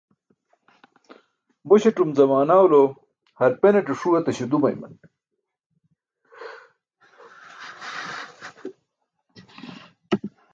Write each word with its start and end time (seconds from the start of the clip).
Muśatum 1.67 2.09
zamaanwalo 2.17 2.79
harpanate 3.41 3.93
ṣuu 3.99 4.13
etáśo 4.19 4.45
dumayman. 4.51 4.93